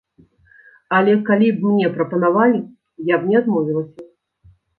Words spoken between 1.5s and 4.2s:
б мне прапанавалі, я б не адмовілася.